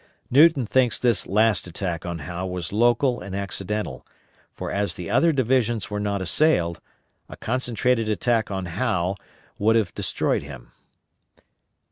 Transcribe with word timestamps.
Newton 0.31 0.65
thinks 0.65 0.99
this 0.99 1.27
last 1.27 1.67
attack 1.67 2.07
on 2.07 2.17
Howe 2.25 2.47
was 2.47 2.73
local 2.73 3.21
and 3.21 3.35
accidental, 3.35 4.03
for 4.51 4.71
as 4.71 4.95
the 4.95 5.11
other 5.11 5.31
divisions 5.31 5.91
were 5.91 5.99
not 5.99 6.23
assailed, 6.23 6.81
a 7.29 7.37
concentrated 7.37 8.09
attack 8.09 8.49
on 8.49 8.65
Howe 8.65 9.15
would 9.59 9.75
have 9.75 9.93
destroyed 9.93 10.41
him. 10.41 10.71